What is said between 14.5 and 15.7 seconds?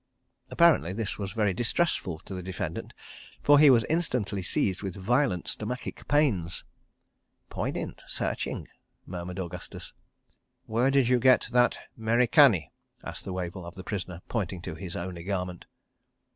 to his only garment.